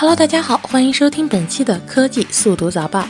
[0.00, 3.04] Hello，大家好，欢迎收听本期的科技速读早报。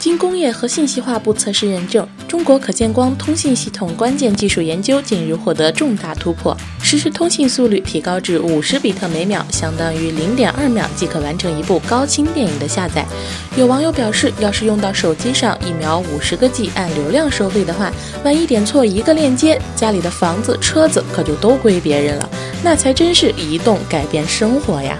[0.00, 13.06] 经工业和信息化部测试认证，中国可见光通信系统关键技术研究近日获得重大突破，实时通信速率提高至五十比特每秒，相当于零点二秒即可完成一部高清电影的下载。
[13.54, 17.92] 有网友表示，要是用到手机上一秒五十个 G 按流量收费的话，
[18.24, 22.28] 万一点错一个链接，家里的房子、车子可就都归别人了，
[22.64, 24.98] 那才真是移动改变生活呀！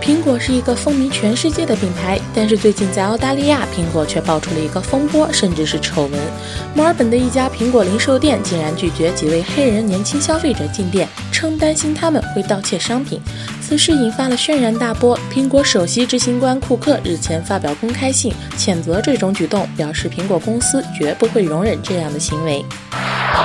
[0.00, 6.20] 苹果是一个风靡全世界的品牌，但是最近在澳大利亚，苹果却爆出了一个风波，甚至是丑闻。
[6.74, 13.20] 墨尔本的一家苹果零售店竟然拒绝几位黑人年轻消费者进店，称担心他们会盗窃商品。
[13.60, 15.18] 此事引发了轩然大波。
[15.30, 22.64] 苹果首席执行官库克日前发表公开信，谴责这种举动，表示苹果公司绝不会容忍这样的行为。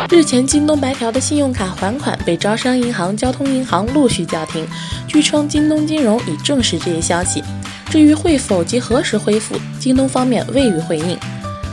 [0.10, 4.68] 日前，京东白条的信用卡还款被招商银行、交通银行陆续叫停。
[5.08, 7.44] 据称，京东金融已证实这一消息。
[7.90, 11.18] 至于会否及何时恢复，京东方面未予回应。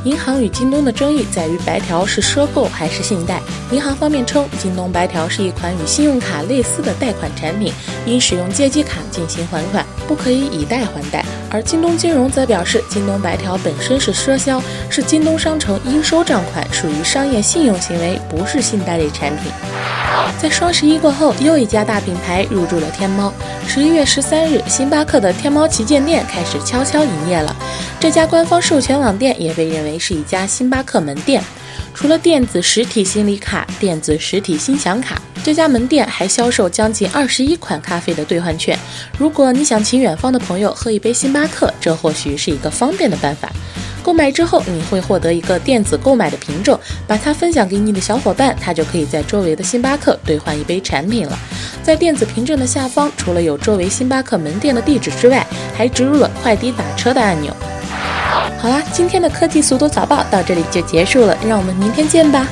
[0.05, 3.41] 银行与京东的争议在于白条是赊购还是信贷。
[3.71, 7.71] 银行方面称，京东白条是一款与信用卡类似的贷款产品，
[8.07, 11.23] 应使用借记卡进行还款，不可以以贷还贷。
[11.51, 19.53] 而京东金融则表示，京东白条本身是赊销，是京东商城应收账款，属于商业信用行为，不是信贷类产品。
[20.39, 23.33] 在双十一过后，又一家大品牌入驻了天猫。
[23.69, 27.55] 十一月十三日，星巴克的天猫旗舰店开始悄悄营业了。
[28.01, 31.45] 这家官方授权网店也被认为是一家星巴克门店。
[31.93, 38.79] 除了电子实体心理卡、电子实体心享卡，这家门店还销售将近二十一款咖啡的兑换券。
[39.19, 43.53] 如果你想请远方的朋友喝一杯星巴克，这或许是一个方便的办法。
[44.03, 51.39] 购买之后，你会获得一个电子购买的凭证，把它分享给你的小伙伴，他就可以在周围的星巴克兑换一杯产品了。
[51.83, 57.55] 在电子凭证的下方，除了有周围星巴克门店的地址之外，还植入了快递打车的按钮。
[58.59, 62.47] 好啦，今天的科技速读早报到这里就结束了，让我们明天见吧。